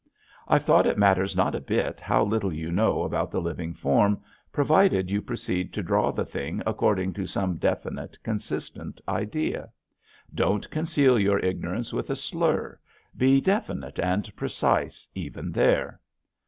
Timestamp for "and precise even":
13.99-15.51